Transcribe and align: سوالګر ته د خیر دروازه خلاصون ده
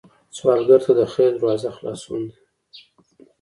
سوالګر 0.37 0.81
ته 0.85 0.91
د 0.99 1.01
خیر 1.13 1.31
دروازه 1.37 1.69
خلاصون 1.77 2.21
ده 2.29 2.35